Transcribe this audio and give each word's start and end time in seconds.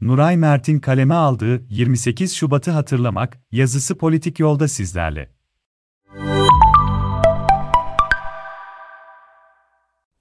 Nuray 0.00 0.36
Mert'in 0.36 0.78
kaleme 0.78 1.14
aldığı 1.14 1.62
28 1.70 2.34
Şubat'ı 2.34 2.70
hatırlamak 2.70 3.38
yazısı 3.52 3.98
politik 3.98 4.38
yolda 4.40 4.68
sizlerle. 4.68 5.28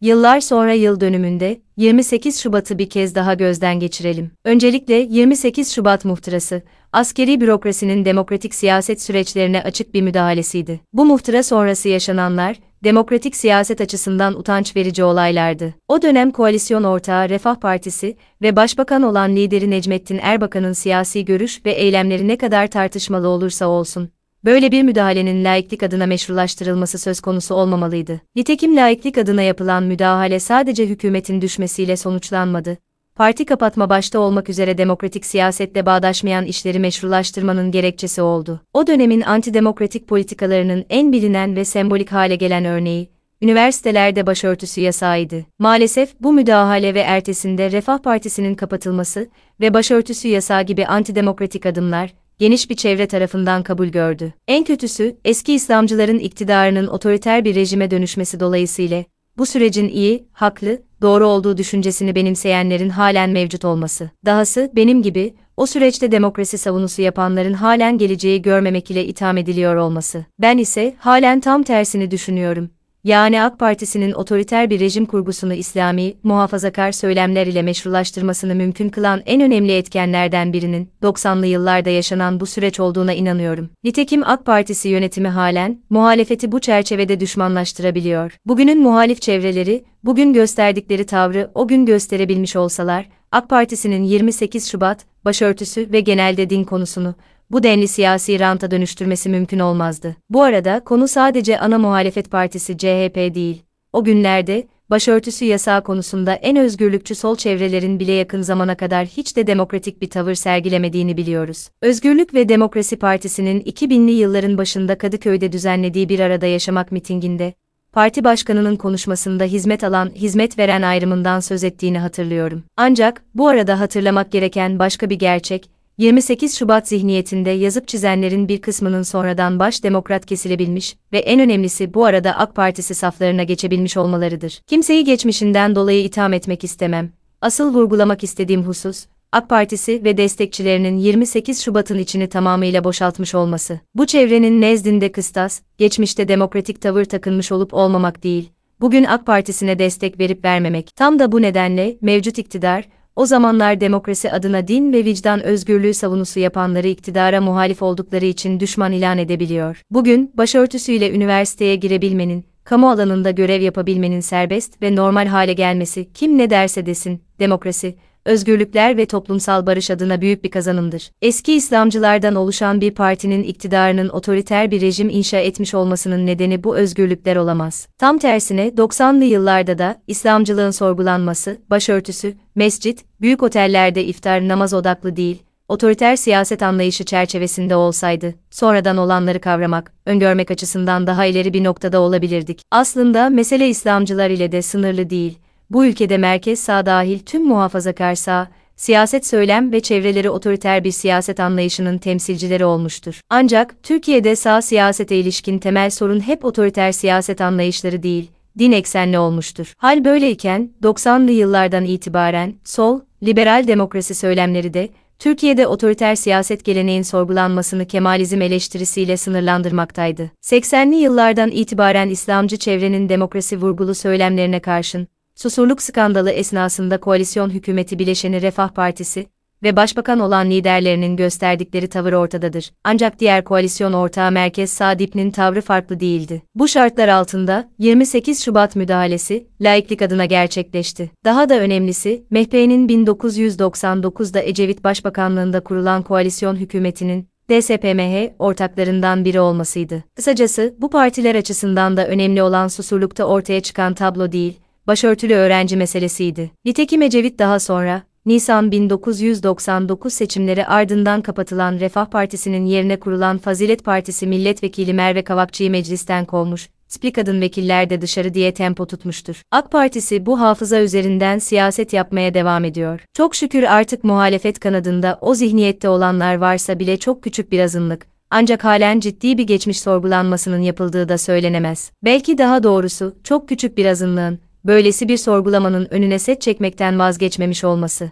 Yıllar 0.02 0.40
sonra 0.40 0.74
yıl 0.74 1.00
dönümünde 1.00 1.62
28 1.78 2.40
Şubat'ı 2.40 2.78
bir 2.78 2.90
kez 2.90 3.16
daha 3.16 3.34
gözden 3.34 3.80
geçirelim. 3.80 4.32
Öncelikle 4.46 4.94
28 4.96 5.72
Şubat 5.72 6.06
muhtırası, 6.06 6.62
askeri 6.94 7.42
bürokrasinin 7.42 8.06
demokratik 8.06 8.56
siyaset 8.56 9.02
süreçlerine 9.02 9.64
açık 9.64 9.94
bir 9.94 10.02
müdahalesiydi. 10.02 10.80
Bu 10.94 11.06
muhtıra 11.06 11.44
sonrası 11.44 11.90
yaşananlar, 11.90 12.56
demokratik 12.84 13.36
siyaset 13.36 13.82
açısından 13.82 14.40
utanç 14.40 14.76
verici 14.76 15.04
olaylardı. 15.04 15.74
O 15.88 16.02
dönem 16.02 16.32
koalisyon 16.32 16.84
ortağı 16.84 17.30
Refah 17.30 17.56
Partisi 17.56 18.18
ve 18.42 18.56
başbakan 18.56 19.04
olan 19.04 19.36
lideri 19.36 19.70
Necmettin 19.70 20.20
Erbakan'ın 20.22 20.74
siyasi 20.74 21.26
görüş 21.26 21.66
ve 21.66 21.72
eylemleri 21.72 22.28
ne 22.28 22.38
kadar 22.38 22.68
tartışmalı 22.68 23.28
olursa 23.28 23.68
olsun, 23.68 24.10
böyle 24.46 24.72
bir 24.72 24.84
müdahalenin 24.84 25.46
laiklik 25.46 25.84
adına 25.84 26.06
meşrulaştırılması 26.06 26.98
söz 26.98 27.22
konusu 27.22 27.56
olmamalıydı. 27.56 28.22
Nitekim 28.36 28.76
laiklik 28.76 29.18
adına 29.18 29.42
yapılan 29.42 29.84
müdahale 29.84 30.40
sadece 30.40 30.86
hükümetin 30.86 31.42
düşmesiyle 31.42 31.98
sonuçlanmadı. 31.98 32.78
Parti 33.20 33.46
kapatma 33.46 33.90
başta 33.90 34.20
olmak 34.20 34.50
üzere 34.50 34.78
demokratik 34.78 35.26
siyasetle 35.26 35.86
bağdaşmayan 35.86 36.46
işleri 36.46 36.80
meşrulaştırmanın 36.80 37.72
gerekçesi 37.72 38.22
oldu. 38.22 38.62
O 38.74 38.88
dönemin 38.88 39.22
antidemokratik 39.22 40.08
politikalarının 40.08 40.86
en 40.90 41.12
bilinen 41.12 41.56
ve 41.56 41.66
sembolik 41.66 42.12
hale 42.12 42.36
gelen 42.36 42.66
örneği, 42.66 43.10
üniversitelerde 43.42 44.26
başörtüsü 44.26 44.82
yasağıydı. 44.82 45.46
Maalesef 45.60 46.20
bu 46.20 46.34
müdahale 46.34 46.94
ve 46.94 47.00
ertesinde 47.00 47.72
Refah 47.72 47.98
Partisi'nin 47.98 48.56
kapatılması 48.56 49.30
ve 49.60 49.74
başörtüsü 49.74 50.28
yasağı 50.28 50.64
gibi 50.64 50.86
antidemokratik 50.86 51.66
adımlar, 51.66 52.14
geniş 52.38 52.70
bir 52.70 52.76
çevre 52.76 53.08
tarafından 53.08 53.64
kabul 53.64 53.88
gördü. 53.88 54.34
En 54.48 54.64
kötüsü, 54.64 55.16
eski 55.26 55.54
İslamcıların 55.54 56.20
iktidarının 56.20 56.88
otoriter 56.88 57.46
bir 57.46 57.56
rejime 57.56 57.92
dönüşmesi 57.92 58.40
dolayısıyla, 58.40 59.04
bu 59.38 59.46
sürecin 59.46 59.90
iyi, 59.90 60.28
haklı, 60.32 60.89
doğru 61.02 61.28
olduğu 61.28 61.58
düşüncesini 61.58 62.16
benimseyenlerin 62.16 62.90
halen 62.90 63.30
mevcut 63.30 63.66
olması. 63.66 64.10
Dahası, 64.26 64.72
benim 64.76 65.02
gibi, 65.02 65.34
o 65.58 65.66
süreçte 65.66 66.12
demokrasi 66.12 66.58
savunusu 66.58 67.02
yapanların 67.02 67.54
halen 67.54 67.98
geleceği 67.98 68.42
görmemek 68.42 68.92
ile 68.92 69.06
itham 69.06 69.38
ediliyor 69.38 69.76
olması. 69.76 70.26
Ben 70.40 70.58
ise, 70.58 70.96
halen 71.00 71.40
tam 71.40 71.64
tersini 71.64 72.12
düşünüyorum 72.12 72.70
yani 73.10 73.44
AK 73.44 73.60
Partisi'nin 73.60 74.12
otoriter 74.12 74.70
bir 74.70 74.80
rejim 74.80 75.06
kurgusunu 75.06 75.54
İslami, 75.54 76.14
muhafazakar 76.24 76.92
söylemler 76.92 77.48
ile 77.48 77.62
meşrulaştırmasını 77.62 78.56
mümkün 78.56 78.90
kılan 78.90 79.22
en 79.26 79.42
önemli 79.42 79.78
etkenlerden 79.78 80.54
birinin 80.54 80.92
90'lı 81.04 81.46
yıllarda 81.46 81.90
yaşanan 81.90 82.40
bu 82.40 82.46
süreç 82.46 82.80
olduğuna 82.80 83.14
inanıyorum. 83.14 83.70
Nitekim 83.84 84.24
AK 84.26 84.46
Partisi 84.46 84.90
yönetimi 84.90 85.28
halen 85.28 85.82
muhalefeti 85.90 86.52
bu 86.52 86.60
çerçevede 86.60 87.20
düşmanlaştırabiliyor. 87.20 88.38
Bugünün 88.46 88.82
muhalif 88.82 89.22
çevreleri 89.22 89.84
bugün 90.04 90.34
gösterdikleri 90.34 91.06
tavrı 91.06 91.52
o 91.56 91.68
gün 91.68 91.86
gösterebilmiş 91.86 92.56
olsalar 92.56 93.10
AK 93.32 93.50
Partisi'nin 93.50 94.04
28 94.04 94.68
Şubat 94.68 95.06
başörtüsü 95.26 95.92
ve 95.92 96.00
genelde 96.00 96.50
din 96.50 96.64
konusunu 96.64 97.16
bu 97.52 97.64
denli 97.64 97.88
siyasi 97.88 98.40
ranta 98.40 98.72
dönüştürmesi 98.72 99.30
mümkün 99.30 99.60
olmazdı. 99.60 100.16
Bu 100.30 100.44
arada 100.44 100.80
konu 100.80 101.08
sadece 101.08 101.60
ana 101.60 101.78
muhalefet 101.78 102.32
partisi 102.32 102.78
CHP 102.78 103.16
değil. 103.16 103.64
O 103.94 104.04
günlerde 104.04 104.68
başörtüsü 104.90 105.46
yasağı 105.46 105.84
konusunda 105.84 106.34
en 106.34 106.58
özgürlükçü 106.58 107.16
sol 107.16 107.36
çevrelerin 107.36 108.00
bile 108.00 108.12
yakın 108.12 108.42
zamana 108.42 108.78
kadar 108.78 109.06
hiç 109.06 109.36
de 109.38 109.48
demokratik 109.48 110.02
bir 110.02 110.10
tavır 110.10 110.34
sergilemediğini 110.34 111.18
biliyoruz. 111.18 111.70
Özgürlük 111.82 112.34
ve 112.34 112.50
Demokrasi 112.50 113.00
Partisi'nin 113.00 113.62
2000'li 113.62 114.12
yılların 114.12 114.58
başında 114.58 114.98
Kadıköy'de 114.98 115.52
düzenlediği 115.52 116.10
bir 116.10 116.20
arada 116.20 116.46
yaşamak 116.46 116.92
mitinginde, 116.92 117.54
parti 117.94 118.24
başkanının 118.24 118.76
konuşmasında 118.76 119.44
hizmet 119.44 119.84
alan, 119.84 120.12
hizmet 120.16 120.58
veren 120.58 120.82
ayrımından 120.82 121.40
söz 121.40 121.64
ettiğini 121.64 122.00
hatırlıyorum. 122.00 122.64
Ancak 122.78 123.24
bu 123.36 123.48
arada 123.48 123.80
hatırlamak 123.80 124.32
gereken 124.32 124.80
başka 124.80 125.10
bir 125.10 125.20
gerçek, 125.20 125.79
28 126.00 126.58
Şubat 126.58 126.88
zihniyetinde 126.88 127.50
yazıp 127.50 127.88
çizenlerin 127.88 128.48
bir 128.48 128.62
kısmının 128.62 129.04
sonradan 129.04 129.60
baş 129.60 129.84
demokrat 129.84 130.26
kesilebilmiş 130.26 130.96
ve 131.14 131.20
en 131.20 131.40
önemlisi 131.40 131.94
bu 131.94 132.06
arada 132.06 132.38
AK 132.38 132.56
Partisi 132.56 132.96
saflarına 132.96 133.44
geçebilmiş 133.44 133.98
olmalarıdır. 133.98 134.62
Kimseyi 134.68 135.04
geçmişinden 135.04 135.76
dolayı 135.76 136.04
itham 136.04 136.34
etmek 136.34 136.64
istemem. 136.64 137.12
Asıl 137.42 137.74
vurgulamak 137.74 138.24
istediğim 138.24 138.64
husus, 138.64 139.06
AK 139.32 139.50
Partisi 139.50 140.04
ve 140.04 140.18
destekçilerinin 140.18 140.98
28 140.98 141.62
Şubat'ın 141.62 141.98
içini 141.98 142.30
tamamıyla 142.30 142.84
boşaltmış 142.84 143.36
olması. 143.36 143.80
Bu 143.96 144.06
çevrenin 144.06 144.62
nezdinde 144.62 145.12
kıstas, 145.12 145.62
geçmişte 145.78 146.28
demokratik 146.28 146.82
tavır 146.82 147.06
takınmış 147.06 147.52
olup 147.52 147.74
olmamak 147.74 148.24
değil, 148.24 148.50
bugün 148.82 149.04
AK 149.04 149.26
Partisi'ne 149.26 149.80
destek 149.80 150.20
verip 150.20 150.46
vermemek. 150.46 150.96
Tam 150.96 151.20
da 151.20 151.32
bu 151.32 151.42
nedenle 151.42 151.98
mevcut 152.02 152.38
iktidar, 152.38 152.86
o 153.16 153.26
zamanlar 153.26 153.82
demokrasi 153.82 154.32
adına 154.32 154.68
din 154.68 154.94
ve 154.94 155.06
vicdan 155.06 155.44
özgürlüğü 155.44 155.94
savunusu 155.94 156.40
yapanları 156.40 156.88
iktidara 156.88 157.42
muhalif 157.42 157.82
oldukları 157.82 158.26
için 158.26 158.60
düşman 158.60 158.92
ilan 158.92 159.18
edebiliyor. 159.18 159.82
Bugün, 159.92 160.32
başörtüsüyle 160.34 161.12
üniversiteye 161.12 161.76
girebilmenin, 161.76 162.46
kamu 162.64 162.90
alanında 162.90 163.32
görev 163.32 163.62
yapabilmenin 163.62 164.20
serbest 164.20 164.82
ve 164.82 164.96
normal 164.96 165.28
hale 165.28 165.54
gelmesi 165.54 166.14
kim 166.14 166.38
ne 166.38 166.50
derse 166.50 166.86
desin, 166.86 167.22
demokrasi, 167.40 167.96
özgürlükler 168.26 168.98
ve 168.98 169.06
toplumsal 169.06 169.66
barış 169.66 169.92
adına 169.92 170.22
büyük 170.22 170.44
bir 170.44 170.52
kazanımdır. 170.52 171.12
Eski 171.22 171.54
İslamcılardan 171.54 172.36
oluşan 172.36 172.82
bir 172.82 172.92
partinin 172.92 173.44
iktidarının 173.44 174.10
otoriter 174.10 174.72
bir 174.72 174.82
rejim 174.82 175.10
inşa 175.10 175.38
etmiş 175.38 175.74
olmasının 175.74 176.26
nedeni 176.26 176.64
bu 176.64 176.78
özgürlükler 176.78 177.36
olamaz. 177.36 177.88
Tam 177.98 178.18
tersine 178.18 178.68
90'lı 178.68 179.24
yıllarda 179.24 179.78
da 179.78 180.02
İslamcılığın 180.08 180.72
sorgulanması, 180.72 181.58
başörtüsü, 181.70 182.34
mescit, 182.56 183.06
büyük 183.22 183.44
otellerde 183.44 184.06
iftar 184.06 184.48
namaz 184.48 184.74
odaklı 184.74 185.16
değil, 185.16 185.44
otoriter 185.68 186.16
siyaset 186.16 186.64
anlayışı 186.64 187.04
çerçevesinde 187.04 187.76
olsaydı, 187.76 188.34
sonradan 188.52 188.98
olanları 188.98 189.42
kavramak, 189.42 189.94
öngörmek 190.06 190.52
açısından 190.52 191.08
daha 191.08 191.26
ileri 191.26 191.54
bir 191.54 191.64
noktada 191.64 192.00
olabilirdik. 192.00 192.62
Aslında 192.72 193.30
mesele 193.30 193.70
İslamcılar 193.70 194.30
ile 194.30 194.52
de 194.52 194.62
sınırlı 194.62 195.10
değil 195.10 195.40
bu 195.70 195.86
ülkede 195.86 196.18
merkez 196.18 196.60
sağ 196.60 196.86
dahil 196.86 197.20
tüm 197.20 197.46
muhafazakar 197.46 198.16
sağ, 198.16 198.48
siyaset 198.76 199.28
söylem 199.28 199.72
ve 199.72 199.80
çevreleri 199.80 200.30
otoriter 200.30 200.84
bir 200.84 200.92
siyaset 200.92 201.40
anlayışının 201.40 201.98
temsilcileri 201.98 202.66
olmuştur. 202.66 203.22
Ancak 203.30 203.84
Türkiye'de 203.84 204.36
sağ 204.36 204.62
siyasete 204.62 205.16
ilişkin 205.16 205.60
temel 205.60 205.90
sorun 205.90 206.20
hep 206.20 206.46
otoriter 206.46 206.92
siyaset 206.92 207.42
anlayışları 207.42 208.04
değil, 208.04 208.32
din 208.60 208.72
eksenli 208.72 209.20
olmuştur. 209.20 209.74
Hal 209.78 210.06
böyleyken 210.06 210.70
90'lı 210.84 211.32
yıllardan 211.32 211.86
itibaren 211.86 212.54
sol, 212.64 213.00
liberal 213.24 213.68
demokrasi 213.68 214.16
söylemleri 214.16 214.74
de 214.74 214.90
Türkiye'de 215.20 215.68
otoriter 215.68 216.16
siyaset 216.16 216.66
geleneğin 216.66 217.02
sorgulanmasını 217.02 217.86
Kemalizm 217.86 218.42
eleştirisiyle 218.42 219.18
sınırlandırmaktaydı. 219.18 220.32
80'li 220.42 220.96
yıllardan 220.96 221.52
itibaren 221.52 222.10
İslamcı 222.10 222.58
çevrenin 222.58 223.10
demokrasi 223.10 223.62
vurgulu 223.62 223.96
söylemlerine 223.96 224.60
karşın 224.60 225.08
Susurluk 225.42 225.82
skandalı 225.82 226.32
esnasında 226.32 227.00
koalisyon 227.00 227.50
hükümeti 227.50 228.00
bileşeni 228.00 228.42
Refah 228.42 228.70
Partisi 228.70 229.28
ve 229.64 229.76
başbakan 229.76 230.20
olan 230.20 230.50
liderlerinin 230.50 231.16
gösterdikleri 231.16 231.88
tavır 231.88 232.14
ortadadır. 232.14 232.72
Ancak 232.84 233.20
diğer 233.20 233.44
koalisyon 233.44 233.94
ortağı 233.94 234.32
Merkez 234.32 234.70
Sağ 234.70 235.00
Dip'nin 235.00 235.32
tavrı 235.32 235.62
farklı 235.62 236.00
değildi. 236.00 236.42
Bu 236.56 236.68
şartlar 236.68 237.08
altında 237.08 237.70
28 237.78 238.44
Şubat 238.44 238.76
müdahalesi 238.76 239.48
laiklik 239.62 240.02
adına 240.02 240.26
gerçekleşti. 240.26 241.12
Daha 241.26 241.50
da 241.50 241.60
önemlisi 241.60 242.24
MHP'nin 242.30 242.88
1999'da 242.88 244.42
Ecevit 244.42 244.84
Başbakanlığında 244.84 245.60
kurulan 245.60 246.04
koalisyon 246.04 246.56
hükümetinin 246.56 247.28
DSPMH 247.50 248.32
ortaklarından 248.40 249.26
biri 249.26 249.40
olmasıydı. 249.40 250.04
Kısacası 250.16 250.76
bu 250.78 250.90
partiler 250.90 251.36
açısından 251.36 251.98
da 251.98 252.08
önemli 252.08 252.44
olan 252.44 252.68
susurlukta 252.68 253.24
ortaya 253.24 253.62
çıkan 253.62 253.94
tablo 253.94 254.32
değil, 254.32 254.60
başörtülü 254.90 255.34
öğrenci 255.34 255.78
meselesiydi. 255.78 256.52
Nitekim 256.66 257.02
Ecevit 257.02 257.40
daha 257.40 257.60
sonra, 257.60 258.04
Nisan 258.26 258.72
1999 258.72 260.14
seçimleri 260.14 260.66
ardından 260.66 261.22
kapatılan 261.22 261.80
Refah 261.80 262.06
Partisi'nin 262.06 262.66
yerine 262.66 263.00
kurulan 263.00 263.38
Fazilet 263.38 263.86
Partisi 263.86 264.28
milletvekili 264.28 264.94
Merve 264.94 265.24
Kavakçı'yı 265.24 265.72
meclisten 265.72 266.26
kovmuş, 266.26 266.70
spli 266.88 267.12
kadın 267.12 267.42
vekiller 267.42 267.90
de 267.90 268.02
dışarı 268.02 268.34
diye 268.34 268.54
tempo 268.54 268.88
tutmuştur. 268.88 269.42
AK 269.52 269.72
Partisi 269.72 270.26
bu 270.26 270.40
hafıza 270.40 270.80
üzerinden 270.80 271.40
siyaset 271.40 271.94
yapmaya 271.94 272.34
devam 272.34 272.66
ediyor. 272.66 273.06
Çok 273.14 273.36
şükür 273.36 273.64
artık 273.64 274.04
muhalefet 274.04 274.60
kanadında 274.60 275.18
o 275.22 275.36
zihniyette 275.36 275.90
olanlar 275.90 276.36
varsa 276.36 276.80
bile 276.80 276.98
çok 276.98 277.24
küçük 277.24 277.52
bir 277.52 277.60
azınlık, 277.60 278.08
ancak 278.32 278.64
halen 278.64 279.00
ciddi 279.00 279.38
bir 279.38 279.48
geçmiş 279.48 279.80
sorgulanmasının 279.80 280.62
yapıldığı 280.62 281.10
da 281.10 281.18
söylenemez. 281.18 281.92
Belki 282.04 282.38
daha 282.38 282.64
doğrusu, 282.64 283.16
çok 283.24 283.50
küçük 283.50 283.78
bir 283.78 283.86
azınlığın, 283.86 284.40
böylesi 284.66 285.10
bir 285.10 285.18
sorgulamanın 285.18 285.88
önüne 285.92 286.20
set 286.20 286.42
çekmekten 286.42 287.00
vazgeçmemiş 287.00 287.64
olması. 287.64 288.12